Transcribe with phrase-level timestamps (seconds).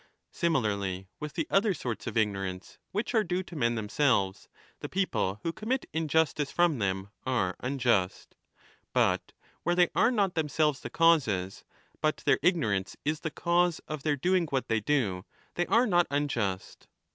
[0.31, 4.89] 35 Similarly with the other sorts of ignorance which are due to men themselves, the
[4.89, 8.33] people who commit injustice from them are unjust.
[8.93, 11.63] But where they are not themselves the causes,
[12.01, 16.07] but their ignorance is the cause of their doing what they do, they are not
[16.09, 16.87] unjust.